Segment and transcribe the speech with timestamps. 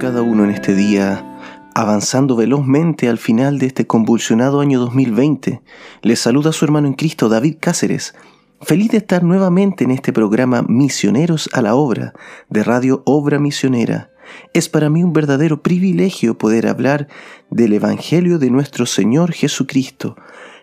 [0.00, 1.38] cada uno en este día,
[1.74, 5.60] avanzando velozmente al final de este convulsionado año 2020.
[6.00, 8.14] Les saluda su hermano en Cristo, David Cáceres.
[8.62, 12.14] Feliz de estar nuevamente en este programa Misioneros a la Obra
[12.48, 14.10] de Radio Obra Misionera.
[14.54, 17.06] Es para mí un verdadero privilegio poder hablar
[17.50, 20.16] del Evangelio de nuestro Señor Jesucristo.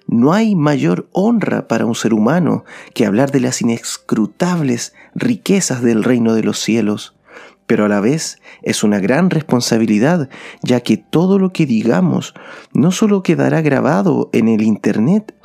[0.08, 6.04] No hay mayor honra para un ser humano que hablar de las inescrutables riquezas del
[6.04, 7.17] reino de los cielos
[7.68, 10.30] pero a la vez es una gran responsabilidad,
[10.64, 12.34] ya que todo lo que digamos
[12.74, 15.36] no solo quedará grabado en el Internet,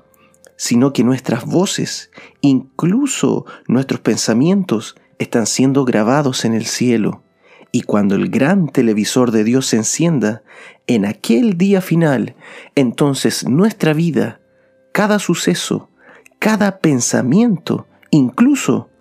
[0.56, 7.22] sino que nuestras voces, incluso nuestros pensamientos, están siendo grabados en el cielo.
[7.72, 10.42] Y cuando el gran televisor de Dios se encienda,
[10.86, 12.36] en aquel día final,
[12.76, 14.40] entonces nuestra vida,
[14.92, 15.88] cada suceso,
[16.38, 18.91] cada pensamiento, incluso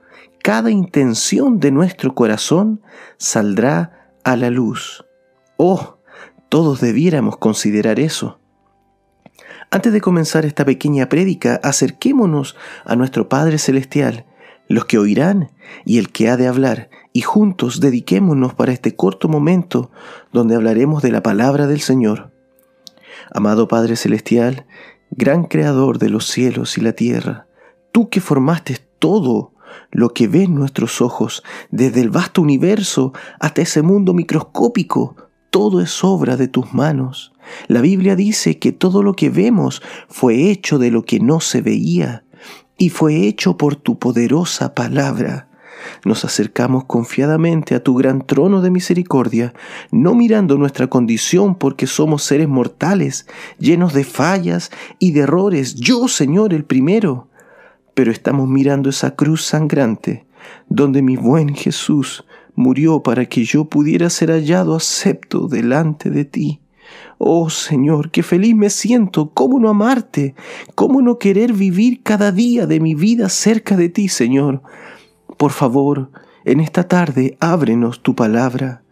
[0.42, 2.81] cada intención de nuestro corazón
[3.17, 5.06] saldrá a la luz.
[5.58, 5.97] Oh,
[6.50, 8.39] todos debiéramos considerar eso.
[9.69, 14.25] Antes de comenzar esta pequeña prédica, acerquémonos a nuestro Padre Celestial,
[14.67, 15.52] los que oirán
[15.86, 19.92] y el que ha de hablar, y juntos dediquémonos para este corto momento
[20.34, 22.31] donde hablaremos de la palabra del Señor.
[23.34, 24.66] Amado Padre Celestial,
[25.09, 27.47] gran Creador de los cielos y la tierra,
[27.92, 29.53] tú que formaste todo
[29.92, 35.16] lo que ven nuestros ojos, desde el vasto universo hasta ese mundo microscópico,
[35.50, 37.34] todo es obra de tus manos.
[37.68, 41.62] La Biblia dice que todo lo que vemos fue hecho de lo que no se
[41.62, 42.24] veía,
[42.78, 45.50] y fue hecho por tu poderosa palabra.
[46.06, 49.54] Nos acercamos confiadamente a tu gran trono de misericordia,
[49.92, 53.28] no mirando nuestra condición porque somos seres mortales,
[53.60, 57.28] llenos de fallas y de errores, yo, Señor, el primero
[57.94, 60.25] pero estamos mirando esa cruz sangrante
[60.69, 62.25] donde mi buen Jesús
[62.56, 66.62] murió para que yo pudiera ser hallado acepto delante de ti.
[67.18, 70.35] Oh Señor, qué feliz me siento, cómo no amarte,
[70.75, 74.62] cómo no querer vivir cada día de mi vida cerca de ti, Señor.
[75.38, 76.12] Por favor,
[76.46, 78.84] en esta tarde ábrenos tu palabra,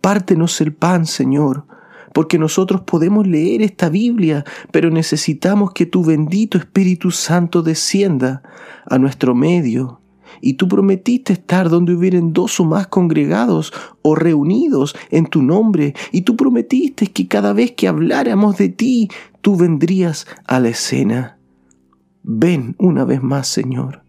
[0.00, 1.66] pártenos el pan, Señor,
[2.12, 8.42] porque nosotros podemos leer esta Biblia, pero necesitamos que tu bendito Espíritu Santo descienda
[8.86, 10.00] a nuestro medio.
[10.40, 15.94] Y tú prometiste estar donde hubieran dos o más congregados o reunidos en tu nombre.
[16.10, 19.08] Y tú prometiste que cada vez que habláramos de ti,
[19.40, 21.38] tú vendrías a la escena.
[22.22, 24.02] Ven una vez más, Señor.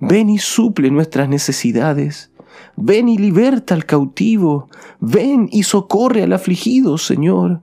[0.00, 2.31] Ven y suple nuestras necesidades.
[2.76, 4.68] Ven y liberta al cautivo.
[5.00, 7.62] Ven y socorre al afligido, Señor.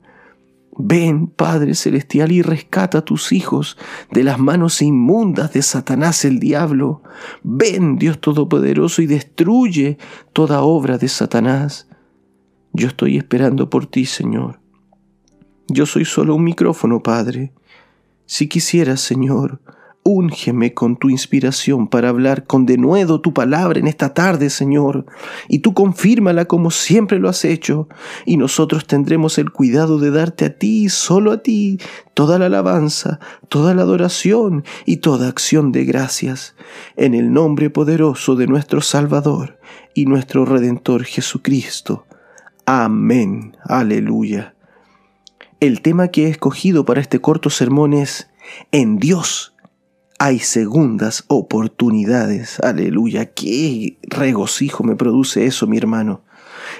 [0.81, 3.77] Ven, Padre Celestial, y rescata a tus hijos
[4.11, 7.01] de las manos inmundas de Satanás el diablo.
[7.43, 9.97] Ven, Dios Todopoderoso, y destruye
[10.31, 11.89] toda obra de Satanás.
[12.71, 14.61] Yo estoy esperando por ti, Señor.
[15.67, 17.51] Yo soy solo un micrófono, Padre.
[18.25, 19.59] Si quisieras, Señor,
[20.11, 25.05] Úngeme con tu inspiración para hablar con denuedo tu palabra en esta tarde, Señor,
[25.47, 27.87] y tú confírmala como siempre lo has hecho,
[28.25, 31.77] y nosotros tendremos el cuidado de darte a ti, solo a ti,
[32.15, 36.55] toda la alabanza, toda la adoración y toda acción de gracias,
[36.97, 39.59] en el nombre poderoso de nuestro Salvador
[39.93, 42.07] y nuestro Redentor Jesucristo.
[42.65, 43.55] Amén.
[43.63, 44.55] Aleluya.
[45.59, 48.31] El tema que he escogido para este corto sermón es
[48.71, 49.53] En Dios
[50.19, 52.59] hay segundas oportunidades.
[52.59, 56.21] Aleluya, qué regocijo me produce eso, mi hermano.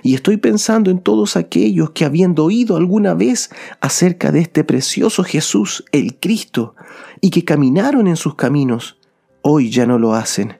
[0.04, 3.50] Y estoy pensando en todos aquellos que habiendo oído alguna vez
[3.80, 6.76] acerca de este precioso Jesús, el Cristo,
[7.22, 8.98] y que caminaron en sus caminos,
[9.42, 10.58] hoy ya no lo hacen.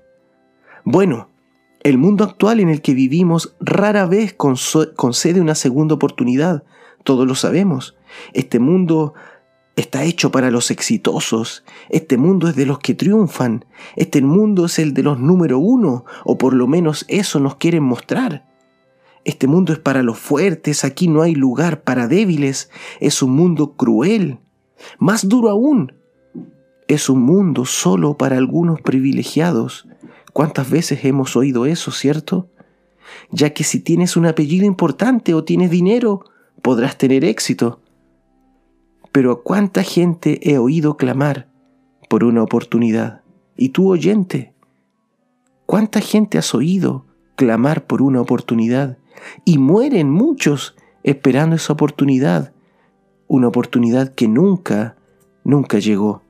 [0.86, 1.30] Bueno,
[1.82, 6.64] el mundo actual en el que vivimos rara vez concede una segunda oportunidad,
[7.04, 7.98] todos lo sabemos.
[8.34, 9.14] Este mundo
[9.80, 11.64] está hecho para los exitosos.
[11.90, 13.66] Este mundo es de los que triunfan.
[13.96, 17.84] Este mundo es el de los número uno, o por lo menos eso nos quieren
[17.84, 18.46] mostrar.
[19.26, 22.70] Este mundo es para los fuertes, aquí no hay lugar para débiles.
[23.00, 24.40] Es un mundo cruel.
[24.98, 25.94] Más duro aún,
[26.88, 29.88] es un mundo solo para algunos privilegiados.
[30.34, 32.50] ¿Cuántas veces hemos oído eso, cierto?
[33.32, 36.26] Ya que si tienes un apellido importante o tienes dinero,
[36.62, 37.82] podrás tener éxito
[39.12, 41.48] pero a cuánta gente he oído clamar
[42.10, 43.22] por una oportunidad.
[43.56, 44.54] Y tú oyente,
[45.66, 48.98] ¿cuánta gente has oído clamar por una oportunidad?
[49.46, 52.54] Y mueren muchos esperando esa oportunidad,
[53.28, 54.96] una oportunidad que nunca,
[55.44, 56.24] nunca llegó.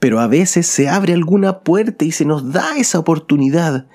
[0.00, 3.88] Pero a veces se abre alguna puerta y se nos da esa oportunidad.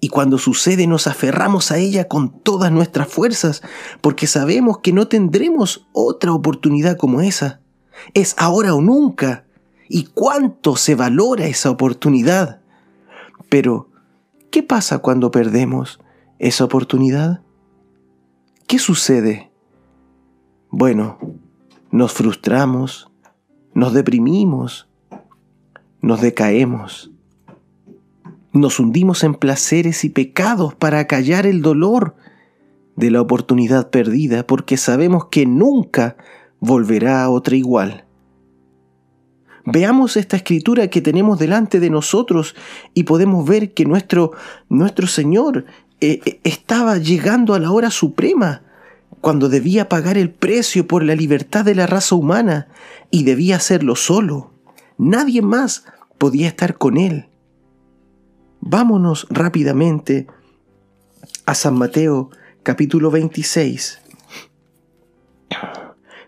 [0.00, 3.62] Y cuando sucede nos aferramos a ella con todas nuestras fuerzas,
[4.00, 7.60] porque sabemos que no tendremos otra oportunidad como esa.
[8.14, 9.44] Es ahora o nunca.
[9.88, 12.60] ¿Y cuánto se valora esa oportunidad?
[13.48, 13.90] Pero,
[14.50, 15.98] ¿qué pasa cuando perdemos
[16.38, 17.42] esa oportunidad?
[18.66, 19.50] ¿Qué sucede?
[20.70, 21.18] Bueno,
[21.90, 23.10] nos frustramos,
[23.72, 24.88] nos deprimimos,
[26.02, 27.10] nos decaemos
[28.52, 32.16] nos hundimos en placeres y pecados para callar el dolor
[32.96, 36.16] de la oportunidad perdida porque sabemos que nunca
[36.60, 38.04] volverá a otra igual.
[39.64, 42.56] Veamos esta escritura que tenemos delante de nosotros
[42.94, 44.32] y podemos ver que nuestro,
[44.70, 45.66] nuestro Señor
[46.00, 48.62] eh, eh, estaba llegando a la hora suprema,
[49.20, 52.68] cuando debía pagar el precio por la libertad de la raza humana
[53.10, 54.52] y debía hacerlo solo.
[54.96, 55.84] Nadie más
[56.18, 57.26] podía estar con él.
[58.60, 60.26] Vámonos rápidamente
[61.46, 62.30] a San Mateo
[62.64, 64.00] capítulo 26,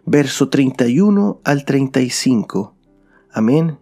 [0.07, 2.75] verso 31 al 35.
[3.33, 3.79] Amén.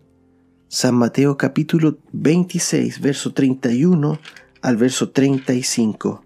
[0.67, 4.19] San Mateo capítulo 26, verso 31
[4.63, 6.25] al verso 35.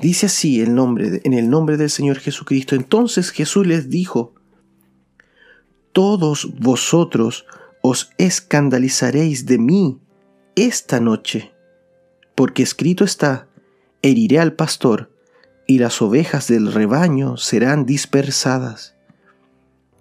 [0.00, 2.76] Dice así el nombre, en el nombre del Señor Jesucristo.
[2.76, 4.32] Entonces Jesús les dijo,
[5.92, 7.46] Todos vosotros
[7.82, 9.98] os escandalizaréis de mí
[10.56, 11.52] esta noche,
[12.34, 13.48] porque escrito está,
[14.02, 15.10] heriré al pastor,
[15.66, 18.94] y las ovejas del rebaño serán dispersadas.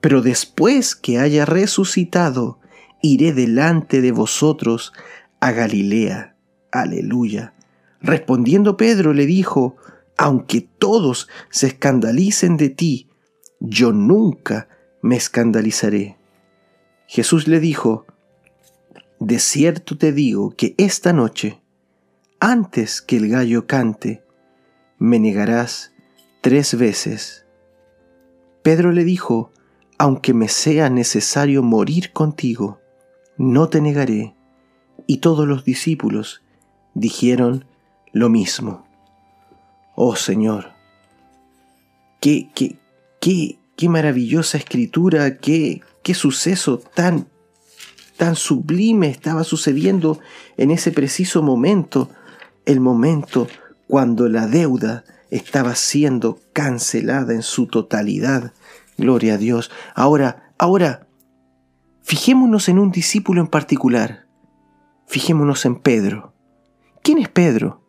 [0.01, 2.59] Pero después que haya resucitado,
[3.01, 4.93] iré delante de vosotros
[5.39, 6.35] a Galilea.
[6.71, 7.53] Aleluya.
[8.01, 9.75] Respondiendo Pedro le dijo,
[10.17, 13.09] aunque todos se escandalicen de ti,
[13.59, 14.67] yo nunca
[15.01, 16.17] me escandalizaré.
[17.07, 18.05] Jesús le dijo,
[19.21, 21.61] de cierto te digo que esta noche,
[22.39, 24.23] antes que el gallo cante,
[24.97, 25.93] me negarás
[26.41, 27.45] tres veces.
[28.63, 29.51] Pedro le dijo,
[29.99, 32.79] aunque me sea necesario morir contigo,
[33.37, 34.33] no te negaré.
[35.05, 36.41] Y todos los discípulos
[36.95, 37.65] dijeron
[38.13, 38.87] lo mismo.
[39.93, 40.71] Oh Señor,
[42.19, 42.79] qué, qué,
[43.19, 47.27] qué, qué maravillosa escritura, qué, qué suceso tan
[48.21, 50.19] tan sublime estaba sucediendo
[50.55, 52.07] en ese preciso momento,
[52.67, 53.47] el momento
[53.87, 58.53] cuando la deuda estaba siendo cancelada en su totalidad.
[58.95, 59.71] Gloria a Dios.
[59.95, 61.07] Ahora, ahora,
[62.03, 64.27] fijémonos en un discípulo en particular.
[65.07, 66.35] Fijémonos en Pedro.
[67.01, 67.81] ¿Quién es Pedro?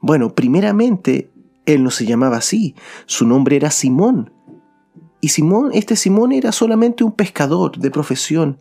[0.00, 1.30] Bueno, primeramente,
[1.66, 2.74] él no se llamaba así,
[3.04, 4.32] su nombre era Simón.
[5.20, 8.58] Y Simón, este Simón era solamente un pescador de profesión,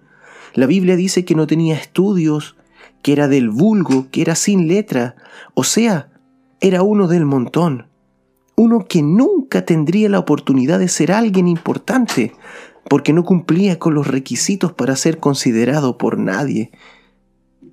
[0.53, 2.55] la Biblia dice que no tenía estudios,
[3.01, 5.15] que era del vulgo, que era sin letra,
[5.53, 6.11] o sea,
[6.59, 7.87] era uno del montón,
[8.55, 12.33] uno que nunca tendría la oportunidad de ser alguien importante,
[12.89, 16.71] porque no cumplía con los requisitos para ser considerado por nadie.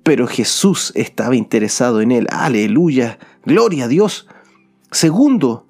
[0.03, 2.27] Pero Jesús estaba interesado en él.
[2.29, 3.19] Aleluya.
[3.43, 4.27] Gloria a Dios.
[4.91, 5.67] Segundo,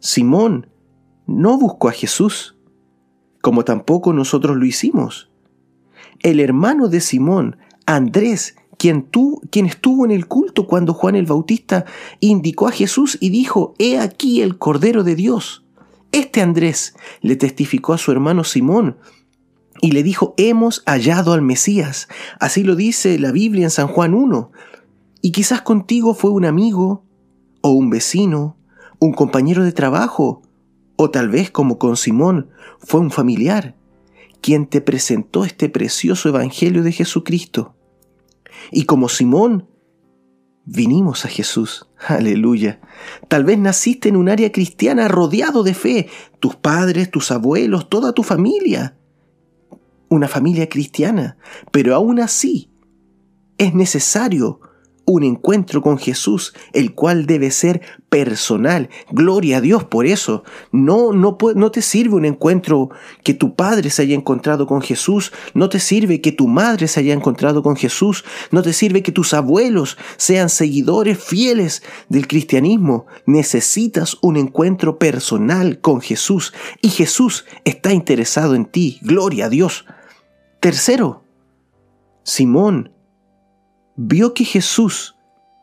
[0.00, 0.70] Simón
[1.26, 2.56] no buscó a Jesús,
[3.40, 5.28] como tampoco nosotros lo hicimos
[6.22, 7.56] el hermano de Simón,
[7.86, 9.08] Andrés, quien,
[9.50, 11.84] quien estuvo en el culto cuando Juan el Bautista
[12.20, 15.64] indicó a Jesús y dijo, He aquí el Cordero de Dios.
[16.12, 18.96] Este Andrés le testificó a su hermano Simón
[19.80, 22.08] y le dijo, hemos hallado al Mesías.
[22.40, 24.50] Así lo dice la Biblia en San Juan 1.
[25.20, 27.04] Y quizás contigo fue un amigo,
[27.60, 28.56] o un vecino,
[28.98, 30.42] un compañero de trabajo,
[30.96, 33.76] o tal vez como con Simón fue un familiar
[34.40, 37.74] quien te presentó este precioso Evangelio de Jesucristo.
[38.70, 39.68] Y como Simón,
[40.64, 41.88] vinimos a Jesús.
[42.06, 42.80] Aleluya.
[43.28, 46.08] Tal vez naciste en un área cristiana rodeado de fe,
[46.40, 48.96] tus padres, tus abuelos, toda tu familia.
[50.08, 51.36] Una familia cristiana.
[51.72, 52.70] Pero aún así,
[53.56, 54.60] es necesario
[55.08, 58.90] un encuentro con Jesús, el cual debe ser personal.
[59.10, 60.44] Gloria a Dios por eso.
[60.70, 62.90] No, no, no te sirve un encuentro
[63.24, 67.00] que tu padre se haya encontrado con Jesús, no te sirve que tu madre se
[67.00, 73.06] haya encontrado con Jesús, no te sirve que tus abuelos sean seguidores fieles del cristianismo.
[73.24, 78.98] Necesitas un encuentro personal con Jesús y Jesús está interesado en ti.
[79.00, 79.86] Gloria a Dios.
[80.60, 81.24] Tercero,
[82.24, 82.97] Simón
[83.98, 85.16] vio que Jesús,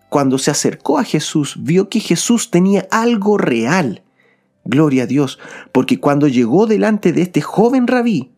[0.09, 4.03] cuando se acercó a Jesús, vio que Jesús tenía algo real.
[4.65, 5.39] Gloria a Dios,
[5.71, 8.31] porque cuando llegó delante de este joven rabí,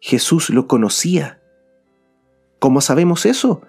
[0.00, 1.40] Jesús lo conocía.
[2.60, 3.62] ¿Cómo sabemos eso?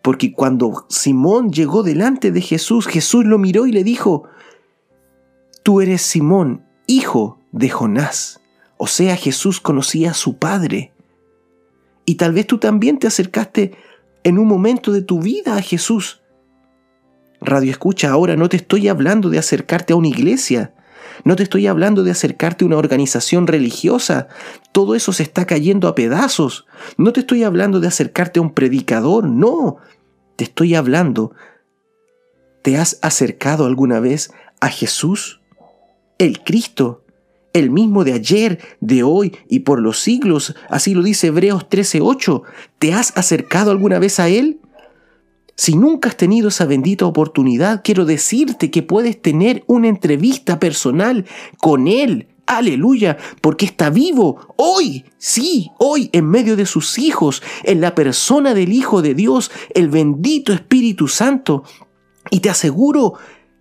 [0.00, 4.24] Porque cuando Simón llegó delante de Jesús, Jesús lo miró y le dijo,
[5.62, 8.40] Tú eres Simón, hijo de Jonás.
[8.78, 10.92] O sea, Jesús conocía a su Padre.
[12.04, 13.76] Y tal vez tú también te acercaste
[14.24, 16.22] en un momento de tu vida a Jesús.
[17.40, 20.74] Radio escucha, ahora no te estoy hablando de acercarte a una iglesia,
[21.24, 24.28] no te estoy hablando de acercarte a una organización religiosa.
[24.72, 26.66] Todo eso se está cayendo a pedazos.
[26.96, 29.24] No te estoy hablando de acercarte a un predicador.
[29.24, 29.76] No.
[30.36, 31.32] Te estoy hablando.
[32.62, 35.40] ¿Te has acercado alguna vez a Jesús?
[36.18, 37.01] El Cristo.
[37.52, 40.54] El mismo de ayer, de hoy y por los siglos.
[40.70, 42.42] Así lo dice Hebreos 13:8.
[42.78, 44.60] ¿Te has acercado alguna vez a Él?
[45.54, 51.26] Si nunca has tenido esa bendita oportunidad, quiero decirte que puedes tener una entrevista personal
[51.58, 52.28] con Él.
[52.46, 58.54] Aleluya, porque está vivo hoy, sí, hoy en medio de sus hijos, en la persona
[58.54, 61.64] del Hijo de Dios, el bendito Espíritu Santo.
[62.30, 63.14] Y te aseguro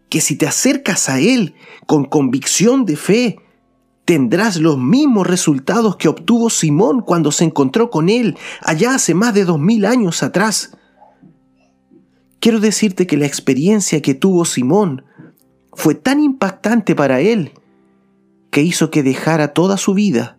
[0.10, 1.55] que si te acercas a Él
[1.86, 3.38] con convicción de fe,
[4.05, 9.34] tendrás los mismos resultados que obtuvo Simón cuando se encontró con Él allá hace más
[9.34, 10.77] de dos mil años atrás.
[12.39, 15.03] Quiero decirte que la experiencia que tuvo Simón
[15.74, 17.51] fue tan impactante para él
[18.50, 20.38] que hizo que dejara toda su vida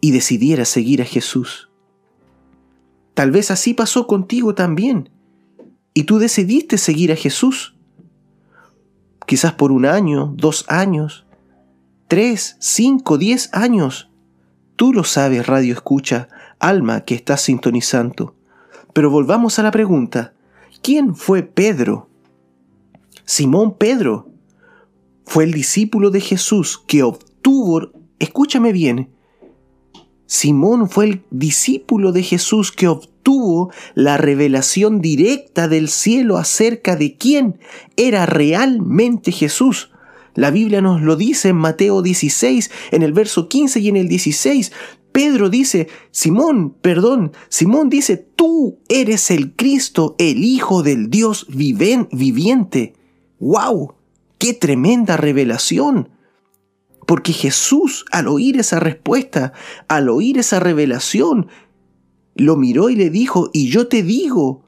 [0.00, 1.70] y decidiera seguir a Jesús.
[3.14, 5.10] Tal vez así pasó contigo también
[5.92, 7.76] y tú decidiste seguir a Jesús.
[9.26, 11.26] Quizás por un año, dos años,
[12.08, 14.10] tres, cinco, diez años.
[14.76, 18.34] Tú lo sabes, radio escucha, alma que estás sintonizando.
[18.92, 20.32] Pero volvamos a la pregunta,
[20.82, 22.08] ¿quién fue Pedro?
[23.24, 24.28] Simón Pedro
[25.24, 29.10] fue el discípulo de Jesús que obtuvo, escúchame bien,
[30.28, 37.16] Simón fue el discípulo de Jesús que obtuvo la revelación directa del cielo acerca de
[37.16, 37.58] quién
[37.96, 39.90] era realmente Jesús.
[40.38, 44.06] La Biblia nos lo dice en Mateo 16, en el verso 15 y en el
[44.06, 44.70] 16.
[45.10, 52.94] Pedro dice, Simón, perdón, Simón dice, tú eres el Cristo, el Hijo del Dios viviente.
[53.40, 53.94] ¡Wow!
[54.38, 56.10] ¡Qué tremenda revelación!
[57.04, 59.52] Porque Jesús, al oír esa respuesta,
[59.88, 61.48] al oír esa revelación,
[62.36, 64.62] lo miró y le dijo, y yo te digo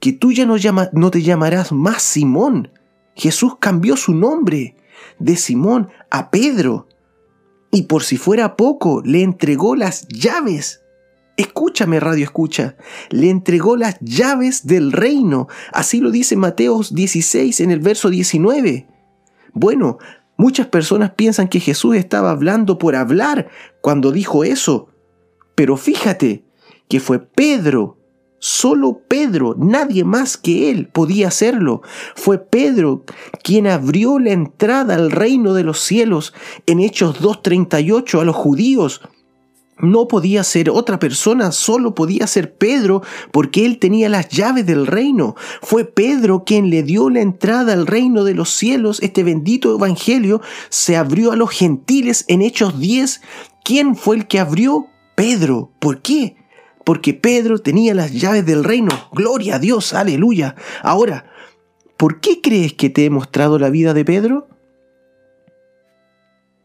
[0.00, 2.72] que tú ya no te llamarás más Simón.
[3.14, 4.74] Jesús cambió su nombre
[5.20, 6.88] de Simón a Pedro
[7.70, 10.82] y por si fuera poco, le entregó las llaves.
[11.36, 12.76] Escúchame, radio escucha.
[13.10, 15.48] Le entregó las llaves del reino.
[15.72, 18.88] Así lo dice Mateo 16 en el verso 19.
[19.52, 19.98] Bueno,
[20.36, 23.48] muchas personas piensan que Jesús estaba hablando por hablar
[23.80, 24.88] cuando dijo eso.
[25.54, 26.44] Pero fíjate
[26.88, 27.98] que fue Pedro
[28.42, 31.82] Solo Pedro, nadie más que él podía hacerlo.
[32.16, 33.04] Fue Pedro
[33.44, 36.32] quien abrió la entrada al reino de los cielos
[36.64, 39.02] en Hechos 2.38 a los judíos.
[39.78, 44.86] No podía ser otra persona, solo podía ser Pedro, porque él tenía las llaves del
[44.86, 45.36] reino.
[45.60, 49.00] Fue Pedro quien le dio la entrada al reino de los cielos.
[49.02, 53.20] Este bendito evangelio se abrió a los gentiles en Hechos 10.
[53.64, 54.86] ¿Quién fue el que abrió?
[55.14, 55.70] Pedro.
[55.78, 56.39] ¿Por qué?
[56.84, 58.90] Porque Pedro tenía las llaves del reino.
[59.12, 60.56] Gloria a Dios, aleluya.
[60.82, 61.30] Ahora,
[61.96, 64.48] ¿por qué crees que te he mostrado la vida de Pedro?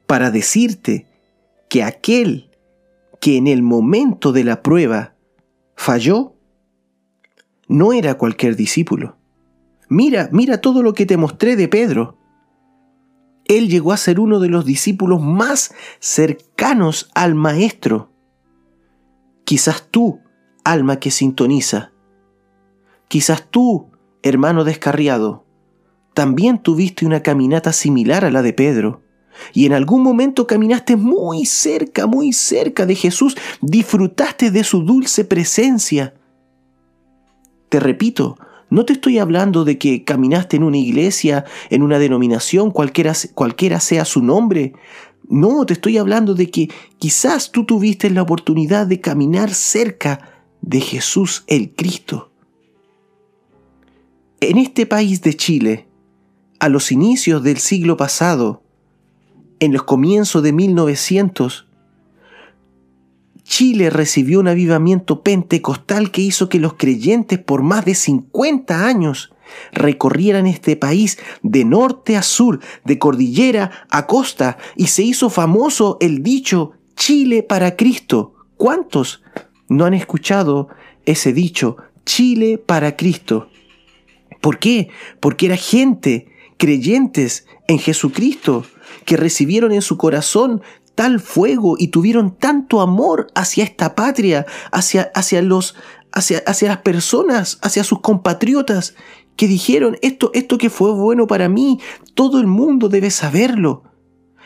[0.07, 1.07] Para decirte
[1.69, 2.49] que aquel
[3.19, 5.15] que en el momento de la prueba
[5.75, 6.33] falló,
[7.67, 9.17] no era cualquier discípulo.
[9.89, 12.17] Mira, mira todo lo que te mostré de Pedro.
[13.45, 18.11] Él llegó a ser uno de los discípulos más cercanos al Maestro.
[19.45, 20.19] Quizás tú,
[20.63, 21.91] alma que sintoniza,
[23.07, 23.91] quizás tú,
[24.23, 25.45] hermano descarriado,
[26.15, 29.03] también tuviste una caminata similar a la de Pedro.
[29.53, 35.25] Y en algún momento caminaste muy cerca, muy cerca de Jesús, disfrutaste de su dulce
[35.25, 36.15] presencia.
[37.69, 38.37] Te repito,
[38.69, 43.79] no te estoy hablando de que caminaste en una iglesia, en una denominación, cualquiera, cualquiera
[43.79, 44.73] sea su nombre.
[45.27, 50.81] No, te estoy hablando de que quizás tú tuviste la oportunidad de caminar cerca de
[50.81, 52.31] Jesús el Cristo.
[54.39, 55.87] En este país de Chile,
[56.59, 58.61] a los inicios del siglo pasado,
[59.59, 61.67] en los comienzos de 1900,
[63.43, 69.31] Chile recibió un avivamiento pentecostal que hizo que los creyentes por más de 50 años
[69.71, 75.97] recorrieran este país de norte a sur, de cordillera a costa, y se hizo famoso
[76.01, 78.33] el dicho Chile para Cristo.
[78.57, 79.21] ¿Cuántos
[79.67, 80.69] no han escuchado
[81.05, 83.49] ese dicho, Chile para Cristo.
[84.41, 84.89] ¿Por qué?
[85.19, 88.65] Porque era gente, creyentes en Jesucristo,
[89.05, 90.61] que recibieron en su corazón
[90.93, 95.75] tal fuego y tuvieron tanto amor hacia esta patria, hacia, hacia, los,
[96.11, 98.95] hacia, hacia las personas, hacia sus compatriotas,
[99.35, 101.79] que dijeron, esto, esto que fue bueno para mí,
[102.13, 103.83] todo el mundo debe saberlo.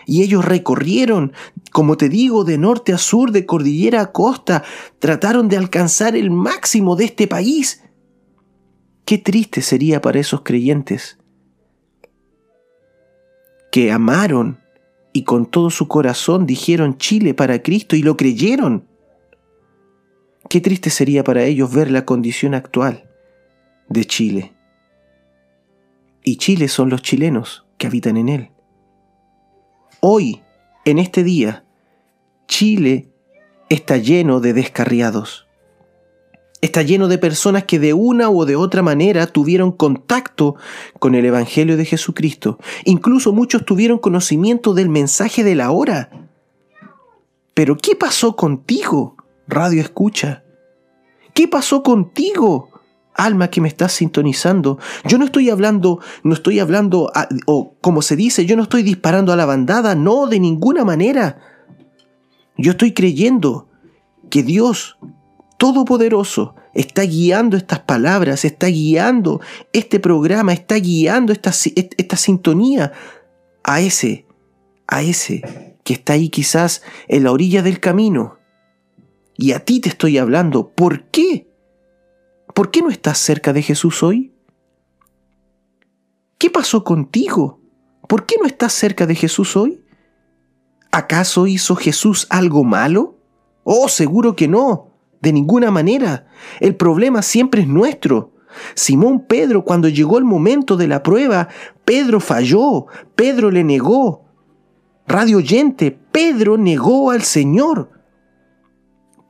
[0.05, 1.33] Y ellos recorrieron,
[1.71, 4.63] como te digo, de norte a sur, de cordillera a costa,
[4.97, 7.83] trataron de alcanzar el máximo de este país.
[9.05, 11.19] Qué triste sería para esos creyentes
[13.71, 14.59] que amaron
[15.13, 18.87] y con todo su corazón dijeron Chile para Cristo y lo creyeron.
[20.49, 23.07] Qué triste sería para ellos ver la condición actual
[23.89, 24.58] de Chile.
[26.29, 28.51] Y Chile son los chilenos que habitan en él.
[29.99, 30.43] Hoy,
[30.85, 31.65] en este día,
[32.47, 33.09] Chile
[33.67, 35.47] está lleno de descarriados.
[36.61, 40.55] Está lleno de personas que de una u de otra manera tuvieron contacto
[40.99, 42.59] con el Evangelio de Jesucristo.
[42.85, 46.11] Incluso muchos tuvieron conocimiento del mensaje de la hora.
[47.55, 49.17] Pero ¿qué pasó contigo,
[49.47, 50.43] radio escucha?
[51.33, 52.68] ¿Qué pasó contigo,
[53.19, 57.11] alma que me estás sintonizando, yo no estoy hablando, no estoy hablando,
[57.45, 61.39] o como se dice, yo no estoy disparando a la bandada, no, de ninguna manera.
[62.57, 63.67] Yo estoy creyendo
[64.29, 64.97] que Dios
[65.57, 69.41] Todopoderoso está guiando estas palabras, está guiando
[69.73, 72.93] este programa, está guiando esta, esta sintonía
[73.63, 74.25] a ese,
[74.87, 78.37] a ese que está ahí quizás en la orilla del camino.
[79.35, 80.69] Y a ti te estoy hablando.
[80.69, 81.48] ¿Por qué?
[82.53, 84.33] ¿Por qué no estás cerca de Jesús hoy?
[86.37, 87.59] ¿Qué pasó contigo?
[88.07, 89.83] ¿Por qué no estás cerca de Jesús hoy?
[90.91, 93.15] ¿Acaso hizo Jesús algo malo?
[93.63, 96.27] Oh, seguro que no, de ninguna manera.
[96.59, 98.33] El problema siempre es nuestro.
[98.73, 101.49] Simón Pedro, cuando llegó el momento de la prueba,
[101.85, 104.25] Pedro falló, Pedro le negó.
[105.07, 107.91] Radio oyente, Pedro negó al Señor.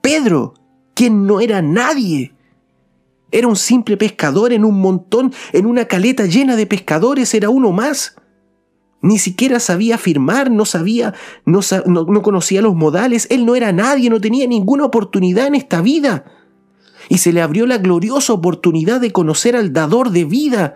[0.02, 0.54] Pedro,
[0.94, 2.34] quien no era nadie,
[3.32, 7.72] era un simple pescador en un montón, en una caleta llena de pescadores, era uno
[7.72, 8.16] más.
[9.02, 11.14] Ni siquiera sabía firmar, no sabía,
[11.46, 15.82] no, no, conocía los modales, él no era nadie, no tenía ninguna oportunidad en esta
[15.82, 16.26] vida.
[17.08, 20.76] Y se le abrió la gloriosa oportunidad de conocer al dador de vida.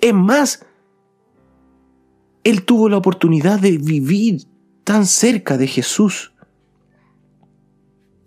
[0.00, 0.66] Es más,
[2.44, 4.42] él tuvo la oportunidad de vivir
[4.84, 6.32] tan cerca de Jesús.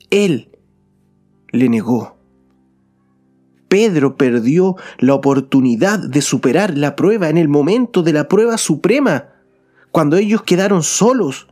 [0.09, 0.57] Él
[1.51, 2.18] le negó.
[3.69, 9.29] Pedro perdió la oportunidad de superar la prueba en el momento de la prueba suprema,
[9.91, 11.47] cuando ellos quedaron solos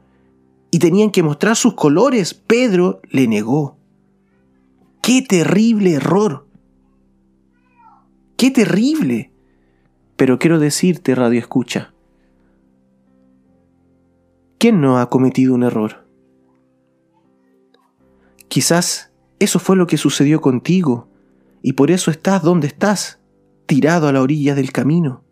[0.72, 3.78] y tenían que mostrar sus colores, Pedro le negó.
[5.02, 6.46] ¡Qué terrible error!
[8.36, 9.32] ¡Qué terrible!
[10.16, 11.94] Pero quiero decirte, Radio Escucha,
[14.58, 16.08] ¿quién no ha cometido un error?
[18.48, 21.07] Quizás eso fue lo que sucedió contigo
[21.68, 23.20] y por eso estás donde estás,
[23.66, 25.26] tirado a la orilla del camino.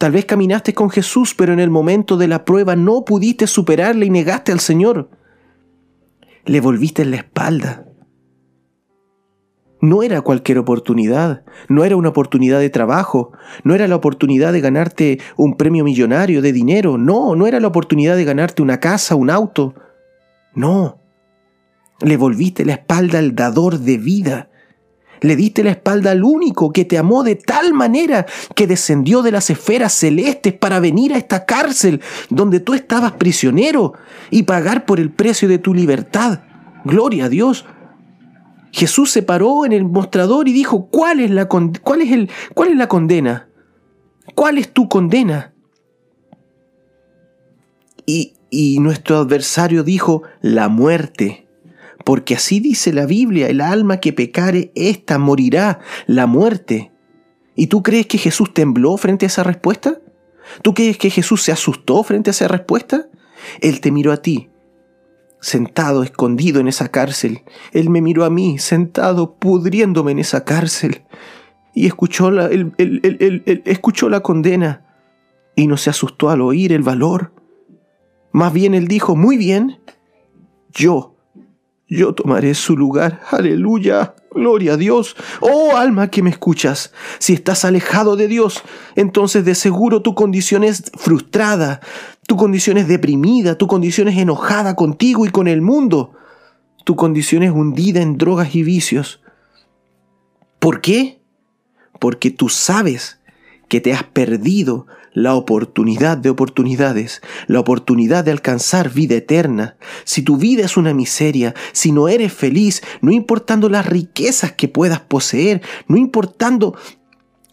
[0.00, 4.06] Tal vez caminaste con Jesús, pero en el momento de la prueba no pudiste superarle
[4.06, 5.08] y negaste al Señor.
[6.44, 7.86] Le volviste en la espalda.
[9.80, 13.30] No era cualquier oportunidad, no era una oportunidad de trabajo,
[13.62, 17.68] no era la oportunidad de ganarte un premio millonario de dinero, no, no era la
[17.68, 19.72] oportunidad de ganarte una casa, un auto.
[20.52, 20.98] No,
[22.00, 24.50] le volviste la espalda al dador de vida,
[25.20, 29.32] le diste la espalda al único que te amó de tal manera que descendió de
[29.32, 32.00] las esferas celestes para venir a esta cárcel
[32.30, 33.94] donde tú estabas prisionero
[34.30, 36.40] y pagar por el precio de tu libertad.
[36.84, 37.64] Gloria a Dios.
[38.72, 42.70] Jesús se paró en el mostrador y dijo, ¿cuál es la, cuál es el, cuál
[42.70, 43.48] es la condena?
[44.34, 45.54] ¿Cuál es tu condena?
[48.04, 51.45] Y, y nuestro adversario dijo, la muerte
[52.06, 56.92] porque así dice la Biblia, el alma que pecare, ésta morirá, la muerte.
[57.56, 59.98] ¿Y tú crees que Jesús tembló frente a esa respuesta?
[60.62, 63.08] ¿Tú crees que Jesús se asustó frente a esa respuesta?
[63.60, 64.50] Él te miró a ti,
[65.40, 67.42] sentado, escondido en esa cárcel.
[67.72, 71.02] Él me miró a mí, sentado, pudriéndome en esa cárcel.
[71.74, 72.48] Y escuchó la,
[73.64, 74.86] escuchó la condena.
[75.56, 77.32] Y no se asustó al oír el valor.
[78.30, 79.80] Más bien él dijo, muy bien,
[80.72, 81.15] yo
[81.88, 83.22] yo tomaré su lugar.
[83.30, 84.14] Aleluya.
[84.32, 85.16] Gloria a Dios.
[85.40, 88.62] Oh alma que me escuchas, si estás alejado de Dios,
[88.94, 91.80] entonces de seguro tu condición es frustrada,
[92.26, 96.12] tu condición es deprimida, tu condición es enojada contigo y con el mundo.
[96.84, 99.20] Tu condición es hundida en drogas y vicios.
[100.58, 101.20] ¿Por qué?
[101.98, 103.20] Porque tú sabes
[103.68, 109.76] que te has perdido la oportunidad de oportunidades, la oportunidad de alcanzar vida eterna.
[110.04, 114.68] Si tu vida es una miseria, si no eres feliz, no importando las riquezas que
[114.68, 116.74] puedas poseer, no importando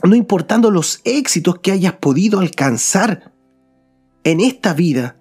[0.04, 3.32] no importando los éxitos que hayas podido alcanzar
[4.26, 5.15] en esta vida,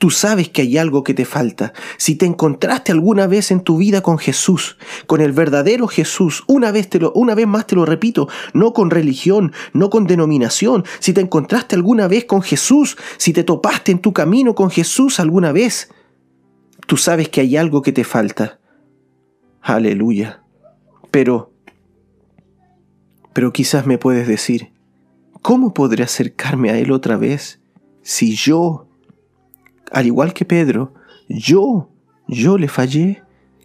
[0.00, 1.74] Tú sabes que hay algo que te falta.
[1.98, 6.72] Si te encontraste alguna vez en tu vida con Jesús, con el verdadero Jesús, una
[6.72, 10.86] vez, te lo, una vez más te lo repito, no con religión, no con denominación.
[11.00, 15.20] Si te encontraste alguna vez con Jesús, si te topaste en tu camino con Jesús
[15.20, 15.90] alguna vez,
[16.86, 18.58] tú sabes que hay algo que te falta.
[19.60, 20.42] Aleluya.
[21.10, 21.52] Pero,
[23.34, 24.72] pero quizás me puedes decir,
[25.42, 27.60] ¿cómo podré acercarme a Él otra vez
[28.00, 28.86] si yo
[29.90, 30.94] al igual que Pedro,
[31.28, 31.90] yo,
[32.28, 33.22] yo le fallé.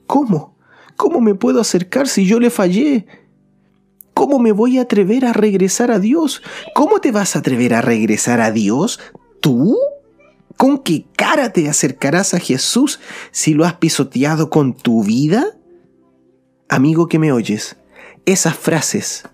[0.08, 0.56] ¿Cómo?
[0.96, 3.06] ¿Cómo me puedo acercar si yo le fallé?
[4.14, 6.42] ¿Cómo me voy a atrever a regresar a Dios?
[6.74, 9.00] ¿Cómo te vas a atrever a regresar a Dios?
[9.42, 9.78] ¿Tú?
[10.58, 13.00] ¿Con qué cara te acercarás a Jesús
[13.32, 15.58] si lo has pisoteado con tu vida?
[16.70, 17.76] Amigo que me oyes,
[18.26, 19.28] esas frases,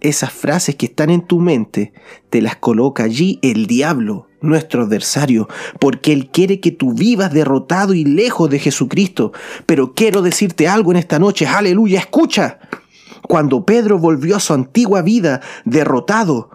[0.00, 1.92] esas frases que están en tu mente,
[2.30, 5.48] te las coloca allí el diablo nuestro adversario,
[5.80, 9.32] porque Él quiere que tú vivas derrotado y lejos de Jesucristo.
[9.66, 12.58] Pero quiero decirte algo en esta noche, aleluya, escucha.
[13.22, 16.50] Cuando Pedro volvió a su antigua vida derrotado,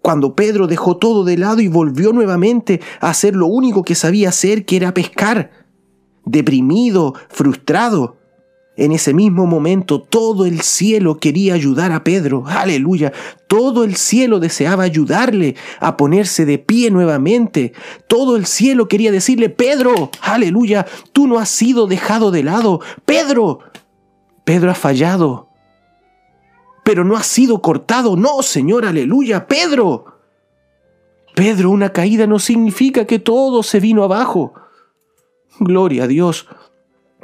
[0.00, 4.28] cuando Pedro dejó todo de lado y volvió nuevamente a hacer lo único que sabía
[4.30, 5.50] hacer, que era pescar,
[6.26, 8.18] deprimido, frustrado,
[8.76, 13.12] en ese mismo momento todo el cielo quería ayudar a Pedro, aleluya,
[13.46, 17.72] todo el cielo deseaba ayudarle a ponerse de pie nuevamente,
[18.08, 23.60] todo el cielo quería decirle, Pedro, aleluya, tú no has sido dejado de lado, Pedro,
[24.44, 25.48] Pedro ha fallado,
[26.84, 30.06] pero no ha sido cortado, no, Señor, aleluya, Pedro.
[31.34, 34.54] Pedro, una caída no significa que todo se vino abajo.
[35.58, 36.46] Gloria a Dios.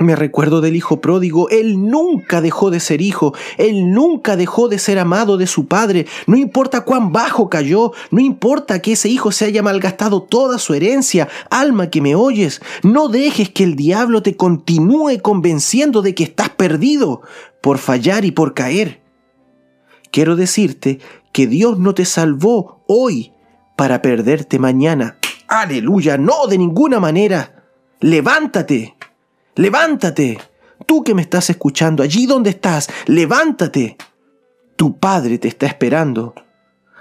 [0.01, 4.79] Me recuerdo del hijo pródigo, él nunca dejó de ser hijo, él nunca dejó de
[4.79, 9.31] ser amado de su padre, no importa cuán bajo cayó, no importa que ese hijo
[9.31, 14.23] se haya malgastado toda su herencia, alma que me oyes, no dejes que el diablo
[14.23, 17.21] te continúe convenciendo de que estás perdido
[17.61, 19.03] por fallar y por caer.
[20.11, 20.99] Quiero decirte
[21.31, 23.35] que Dios no te salvó hoy
[23.77, 25.19] para perderte mañana.
[25.47, 27.67] Aleluya, no de ninguna manera.
[28.01, 28.97] Levántate.
[29.55, 30.39] Levántate.
[30.87, 33.97] Tú que me estás escuchando, allí donde estás, levántate.
[34.77, 36.35] Tu Padre te está esperando.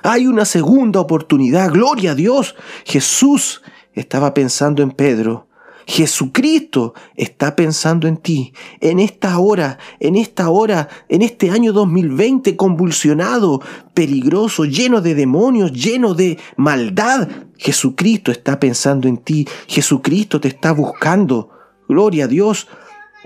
[0.04, 2.56] Hay una segunda oportunidad, gloria a Dios.
[2.86, 3.62] Jesús
[3.94, 5.48] estaba pensando en Pedro.
[5.90, 12.56] Jesucristo está pensando en ti, en esta hora, en esta hora, en este año 2020
[12.56, 13.60] convulsionado,
[13.96, 17.28] peligroso, lleno de demonios, lleno de maldad.
[17.58, 21.59] Jesucristo está pensando en ti, Jesucristo te está buscando.
[21.90, 22.68] Gloria a Dios.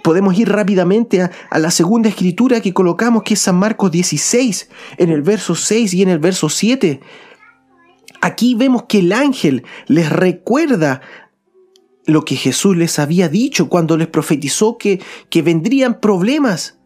[0.04, 5.10] Podemos ir rápidamente a, la segunda escritura que colocamos, que es San Marcos 16, en
[5.10, 7.02] el verso 6 y en el verso 7.
[8.22, 11.02] Aquí vemos que el ángel les recuerda
[12.06, 16.80] lo que Jesús les había dicho cuando les profetizó que, que vendrían problemas.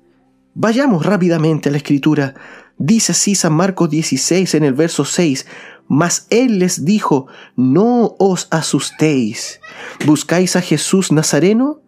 [0.55, 2.33] Vayamos rápidamente a la escritura.
[2.79, 5.45] Dice así San Marcos 16 en el verso 6,
[5.88, 9.60] mas él les dijo, no os asustéis.
[10.06, 11.82] ¿Buscáis a Jesús Nazareno?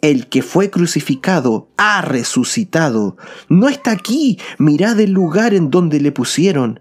[0.00, 3.16] El que fue crucificado ha resucitado.
[3.48, 4.38] No está aquí.
[4.58, 6.80] Mirad el lugar en donde le pusieron.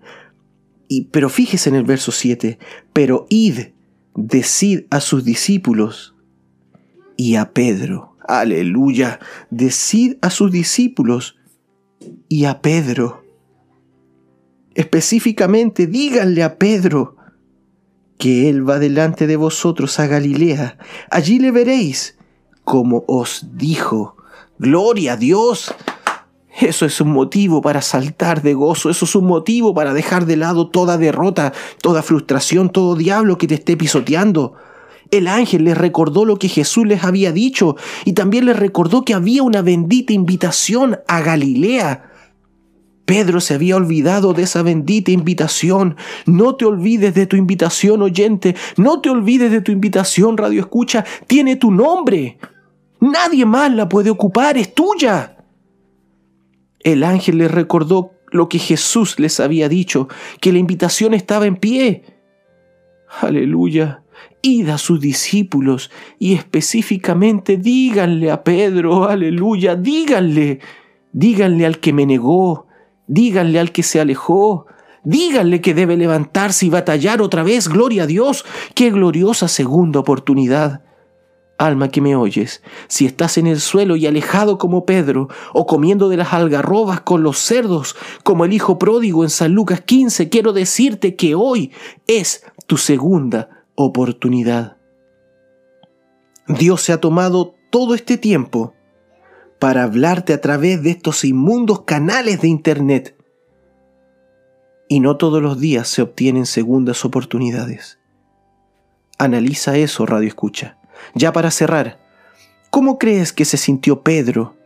[0.88, 2.58] Y, pero fíjese en el verso 7.
[2.94, 3.74] Pero id,
[4.16, 6.16] decid a sus discípulos
[7.16, 8.16] y a Pedro.
[8.28, 9.20] Aleluya.
[9.52, 11.38] Decid a sus discípulos
[12.28, 13.21] y a Pedro
[14.76, 17.18] Específicamente díganle a Pedro
[18.18, 20.78] que él va delante de vosotros a Galilea.
[21.10, 22.18] Allí le veréis,
[22.64, 24.16] como os dijo.
[24.60, 25.74] Gloria a Dios.
[26.60, 30.36] Eso es un motivo para saltar de gozo, eso es un motivo para dejar de
[30.36, 34.54] lado toda derrota, toda frustración, todo diablo que te esté pisoteando.
[35.10, 39.14] El ángel les recordó lo que Jesús les había dicho y también les recordó que
[39.14, 42.11] había una bendita invitación a Galilea.
[43.12, 45.98] Pedro se había olvidado de esa bendita invitación.
[46.26, 48.56] No te olvides de tu invitación, oyente.
[48.78, 51.04] No te olvides de tu invitación, radio escucha.
[51.28, 52.38] Tiene tu nombre.
[53.02, 55.36] Nadie más la puede ocupar, es tuya.
[56.80, 60.08] El ángel les recordó lo que Jesús les había dicho,
[60.40, 62.06] que la invitación estaba en pie.
[63.20, 64.04] Aleluya.
[64.42, 70.60] id a sus discípulos y específicamente díganle a Pedro, aleluya, díganle,
[71.12, 72.71] díganle al que me negó,
[73.12, 74.68] díganle al que se alejó,
[75.04, 80.84] díganle que debe levantarse y batallar otra vez, gloria a Dios, qué gloriosa segunda oportunidad.
[81.58, 86.08] Alma que me oyes, si estás en el suelo y alejado como Pedro, o comiendo
[86.08, 90.54] de las algarrobas con los cerdos, como el hijo pródigo en San Lucas 15, quiero
[90.54, 91.72] decirte que hoy
[92.08, 94.78] es tu segunda oportunidad.
[96.48, 98.74] Dios se ha tomado todo este tiempo
[99.62, 103.16] para hablarte a través de estos inmundos canales de Internet.
[104.90, 108.00] Y no todos los días se obtienen segundas oportunidades.
[109.20, 110.80] Analiza eso, Radio Escucha.
[111.14, 112.00] Ya para cerrar,
[112.72, 114.58] ¿cómo crees que se sintió Pedro?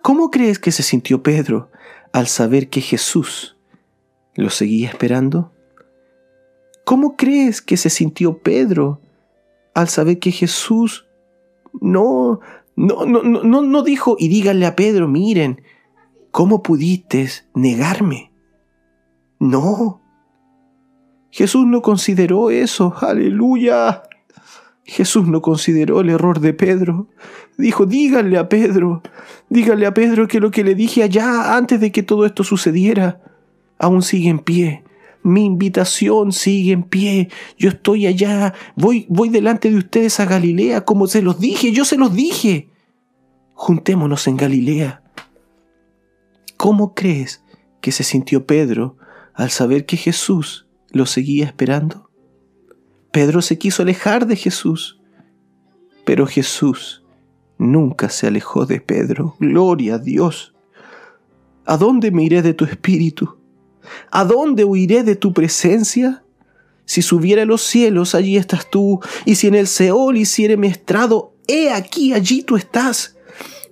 [0.00, 1.70] ¿Cómo crees que se sintió Pedro
[2.14, 3.58] al saber que Jesús
[4.36, 5.52] lo seguía esperando?
[6.86, 9.02] ¿Cómo crees que se sintió Pedro
[9.74, 11.06] al saber que Jesús
[11.78, 12.40] no,
[12.78, 15.62] no, no, no, no dijo y díganle a Pedro, miren,
[16.30, 18.30] ¿cómo pudiste negarme?
[19.40, 20.00] No.
[21.30, 24.04] Jesús no consideró eso, aleluya.
[24.84, 27.08] Jesús no consideró el error de Pedro.
[27.56, 29.02] Dijo, díganle a Pedro,
[29.48, 33.20] díganle a Pedro que lo que le dije allá antes de que todo esto sucediera
[33.76, 34.84] aún sigue en pie.
[35.28, 37.28] Mi invitación sigue en pie.
[37.58, 38.54] Yo estoy allá.
[38.76, 41.70] Voy, voy delante de ustedes a Galilea, como se los dije.
[41.70, 42.70] Yo se los dije.
[43.52, 45.02] Juntémonos en Galilea.
[46.56, 47.44] ¿Cómo crees
[47.82, 48.96] que se sintió Pedro
[49.34, 52.10] al saber que Jesús lo seguía esperando?
[53.12, 54.98] Pedro se quiso alejar de Jesús,
[56.06, 57.04] pero Jesús
[57.58, 59.36] nunca se alejó de Pedro.
[59.38, 60.54] Gloria a Dios.
[61.66, 63.37] ¿A dónde me iré de tu espíritu?
[64.10, 66.22] ¿A dónde huiré de tu presencia?
[66.84, 70.68] Si subiera a los cielos, allí estás tú, y si en el Seol hiciere mi
[70.68, 73.16] estrado, he aquí, allí tú estás.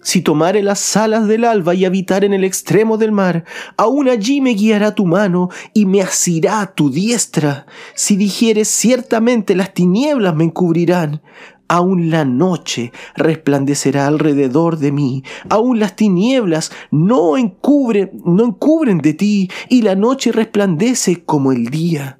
[0.03, 3.45] Si tomare las alas del alba y habitar en el extremo del mar,
[3.77, 7.67] aún allí me guiará tu mano y me asirá tu diestra.
[7.97, 11.23] Si dijeres ciertamente las tinieblas me encubrirán,
[11.69, 19.83] aún la noche resplandecerá alrededor de mí, aún las tinieblas no encubren, de ti, y
[19.83, 22.19] la noche resplandece como el día.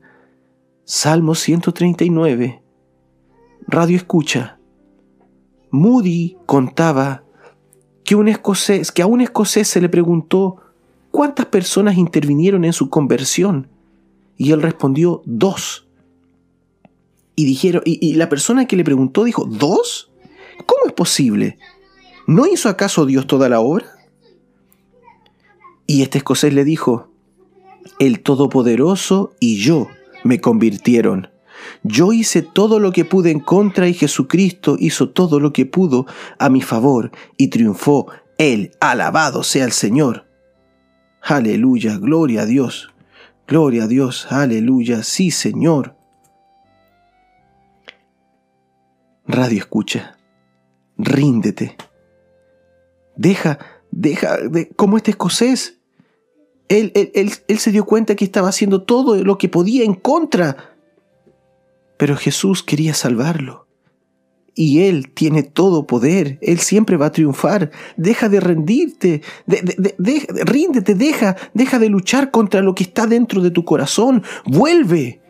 [0.85, 2.63] Salmo 139.
[3.67, 4.59] Radio escucha.
[5.71, 7.25] Moody contaba
[8.05, 10.59] que a un escocés se le preguntó
[11.11, 13.69] cuántas personas intervinieron en su conversión,
[14.37, 15.86] y él respondió dos.
[17.37, 20.11] Y dijeron, y, la persona que le preguntó dijo, ¿dos?
[20.65, 21.59] ¿Cómo es posible?
[22.27, 23.87] ¿No hizo acaso Dios toda la obra?
[25.87, 27.13] Y este escocés le dijo,
[27.99, 29.87] el Todopoderoso y yo
[30.25, 31.29] me convirtieron.
[31.83, 36.07] Yo hice todo lo que pude en contra y Jesucristo hizo todo lo que pudo
[36.39, 38.73] a mi favor y triunfó Él.
[38.81, 40.27] Alabado sea el Señor.
[41.23, 42.91] Aleluya, gloria a Dios.
[43.47, 45.96] Gloria a Dios, aleluya, sí Señor.
[49.29, 50.17] Radio escucha,
[50.97, 51.77] ríndete.
[53.17, 53.59] Deja,
[53.91, 55.81] deja, de, como este escocés.
[56.69, 60.75] Él, él, él, se dio cuenta que estaba haciendo todo lo que podía en contra.
[61.97, 63.67] Pero Jesús quería salvarlo.
[64.55, 66.39] Y Él tiene todo poder.
[66.41, 67.71] Él siempre va a triunfar.
[67.97, 69.23] Deja de rendirte.
[69.47, 74.23] ríndete, deja, deja de luchar contra lo que está dentro de tu corazón.
[74.47, 75.21] Vuelve.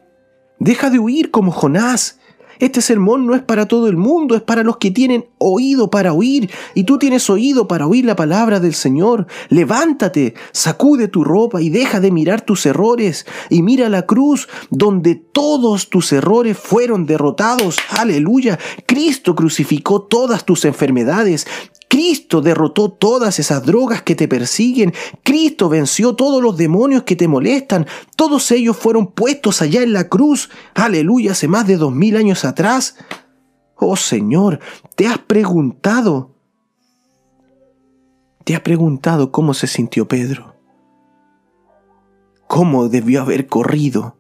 [0.59, 2.21] Deja de huir como Jonás.
[2.59, 6.13] Este sermón no es para todo el mundo, es para los que tienen oído para
[6.13, 6.51] oír.
[6.75, 9.27] Y tú tienes oído para oír la palabra del Señor.
[9.49, 13.27] Levántate, sacude tu ropa y deja de mirar tus errores.
[13.51, 17.77] Y mira la cruz donde todos tus errores fueron derrotados.
[17.91, 18.59] Aleluya.
[18.87, 21.47] Cristo crucificó todas tus enfermedades.
[21.89, 24.93] Cristo derrotó todas esas drogas que te persiguen.
[25.23, 27.87] Cristo venció todos los demonios que te molestan.
[28.17, 30.51] Todos ellos fueron puestos allá en la cruz.
[30.75, 32.97] Aleluya, hace más de dos mil años atrás.
[33.77, 34.61] Oh Señor,
[34.95, 36.35] ¿te has preguntado?
[38.45, 40.55] ¿Te has preguntado cómo se sintió Pedro?
[42.47, 44.17] ¿Cómo debió haber corrido?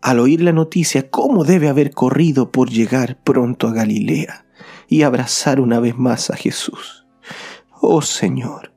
[0.00, 4.47] Al oír la noticia, ¿cómo debe haber corrido por llegar pronto a Galilea?
[4.88, 7.06] Y abrazar una vez más a Jesús.
[7.80, 8.72] Oh Señor,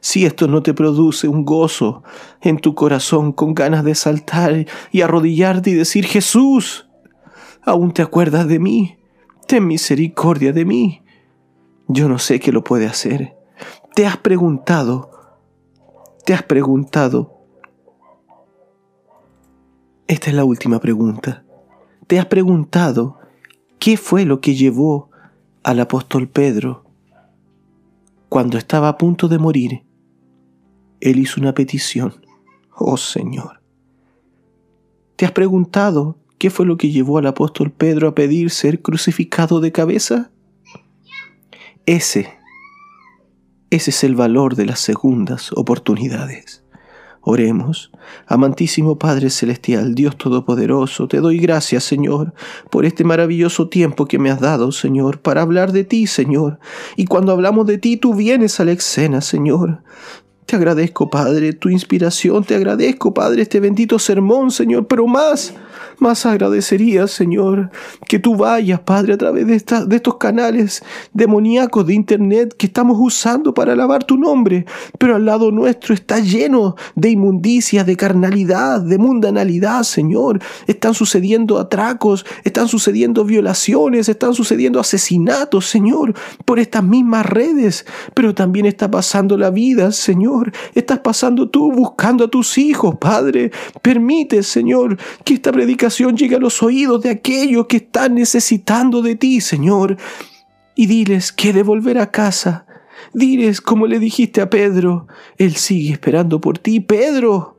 [0.00, 2.02] si esto no te produce un gozo
[2.40, 6.88] en tu corazón con ganas de saltar y arrodillarte y decir, Jesús,
[7.62, 8.98] aún te acuerdas de mí,
[9.46, 11.02] ten misericordia de mí.
[11.88, 13.36] Yo no sé qué lo puede hacer.
[13.94, 15.10] Te has preguntado,
[16.24, 17.32] te has preguntado.
[20.06, 21.44] Esta es la última pregunta.
[22.06, 23.18] ¿Te has preguntado
[23.78, 25.10] qué fue lo que llevó
[25.66, 26.84] al apóstol Pedro
[28.28, 29.82] cuando estaba a punto de morir?
[31.00, 32.14] Él hizo una petición.
[32.72, 33.60] Oh Señor.
[35.16, 39.58] ¿Te has preguntado qué fue lo que llevó al apóstol Pedro a pedir ser crucificado
[39.60, 40.30] de cabeza?
[41.84, 42.32] Ese,
[43.70, 46.62] ese es el valor de las segundas oportunidades.
[47.28, 47.90] Oremos.
[48.28, 52.32] Amantísimo Padre Celestial, Dios Todopoderoso, te doy gracias, Señor,
[52.70, 56.60] por este maravilloso tiempo que me has dado, Señor, para hablar de ti, Señor.
[56.94, 59.82] Y cuando hablamos de ti, tú vienes a la escena, Señor.
[60.44, 65.52] Te agradezco, Padre, tu inspiración, te agradezco, Padre, este bendito sermón, Señor, pero más
[65.98, 67.70] más agradecería, Señor,
[68.06, 70.82] que tú vayas, Padre, a través de, de estos canales
[71.12, 74.66] demoníacos de Internet que estamos usando para alabar tu nombre,
[74.98, 80.40] pero al lado nuestro está lleno de inmundicia, de carnalidad, de mundanalidad, Señor.
[80.66, 88.34] Están sucediendo atracos, están sucediendo violaciones, están sucediendo asesinatos, Señor, por estas mismas redes, pero
[88.34, 90.52] también está pasando la vida, Señor.
[90.74, 93.50] Estás pasando tú buscando a tus hijos, Padre.
[93.82, 99.16] Permite, Señor, que esta predicación llegue a los oídos de aquellos que están necesitando de
[99.16, 99.96] ti, Señor.
[100.74, 102.66] Y diles que de volver a casa.
[103.12, 105.06] Diles como le dijiste a Pedro.
[105.38, 106.80] Él sigue esperando por ti.
[106.80, 107.58] Pedro.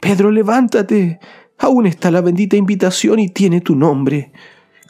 [0.00, 1.20] Pedro, levántate.
[1.58, 4.32] Aún está la bendita invitación y tiene tu nombre.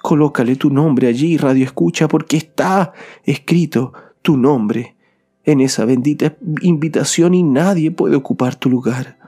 [0.03, 2.93] Colócale tu nombre allí, Radio Escucha, porque está
[3.25, 4.97] escrito tu nombre
[5.45, 9.24] en esa bendita invitación y nadie puede ocupar tu lugar.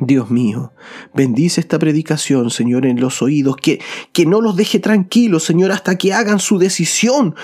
[0.00, 0.72] Dios mío,
[1.14, 3.80] bendice esta predicación, Señor, en los oídos, que,
[4.12, 7.34] que no los deje tranquilos, Señor, hasta que hagan su decisión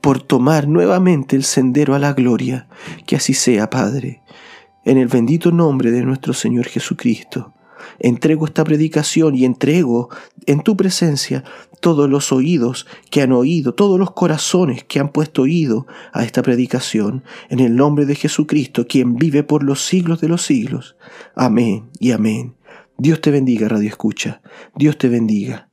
[0.00, 2.68] por tomar nuevamente el sendero a la gloria.
[3.06, 4.22] Que así sea, Padre,
[4.84, 7.54] en el bendito nombre de nuestro Señor Jesucristo
[7.98, 10.08] entrego esta predicación y entrego
[10.46, 11.44] en tu presencia
[11.80, 16.42] todos los oídos que han oído, todos los corazones que han puesto oído a esta
[16.42, 20.96] predicación, en el nombre de Jesucristo, quien vive por los siglos de los siglos.
[21.34, 22.54] Amén y amén.
[22.96, 24.40] Dios te bendiga, Radio Escucha.
[24.76, 25.68] Dios te bendiga.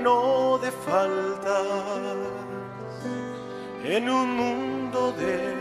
[0.00, 1.66] Lleno de faltas,
[3.84, 5.54] en un mundo de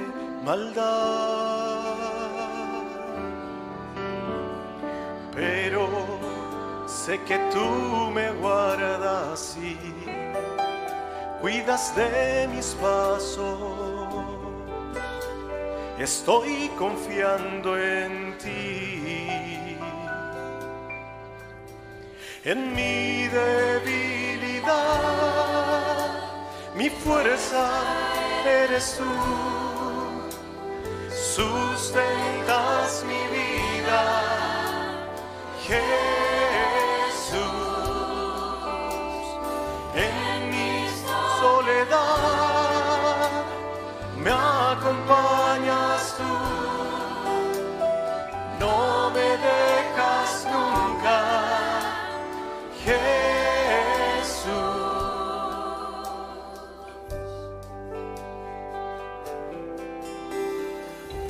[0.45, 1.95] maldad.
[5.35, 5.87] Pero
[6.87, 9.77] sé que tú me guardas y
[11.41, 13.57] cuidas de mis pasos
[15.97, 19.77] estoy confiando en ti.
[22.45, 24.18] En mi debilidad,
[26.75, 27.69] mi fuerza
[28.45, 29.05] eres tú.
[31.35, 34.01] Sustentas mi vida,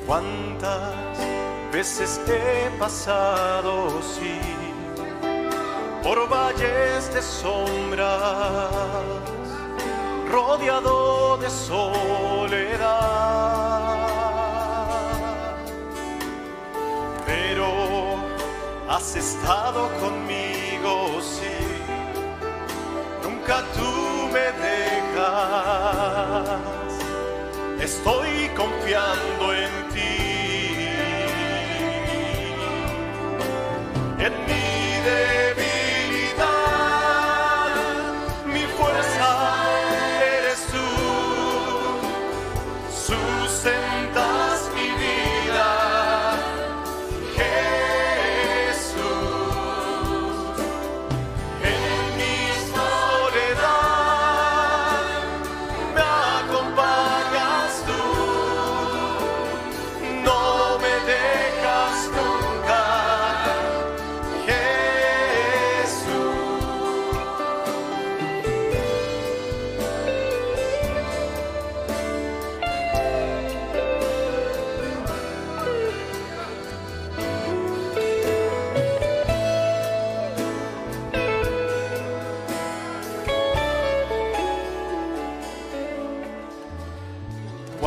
[0.10, 1.20] ¿Cuántas
[1.72, 4.40] veces he pasado, sí,
[6.02, 8.72] por valles de sombras,
[10.32, 13.20] rodeado de soledad?
[18.90, 21.60] has estado conmigo, sí,
[23.24, 23.92] nunca tú
[24.34, 25.70] me dejas,
[27.80, 29.54] estoy confiando.
[29.54, 29.79] En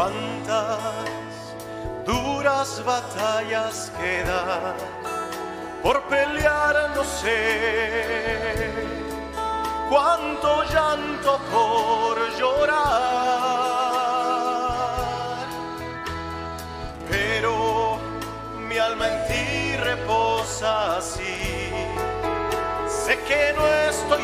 [0.03, 1.55] cuántas
[2.05, 4.75] duras batallas quedan
[5.81, 8.73] por pelear, no sé
[9.89, 12.81] cuánto llanto por llorar,
[17.09, 17.99] pero
[18.69, 21.71] mi alma en ti reposa así,
[22.89, 24.22] sé que no estoy